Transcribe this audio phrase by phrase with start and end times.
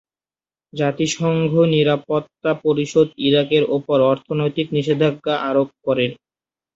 [0.73, 6.05] জাতিসংঘ নিরাপত্তা পরিষদ ইরাকের উপর অর্থনৈতিক নিষেধাজ্ঞা আরোপ করে।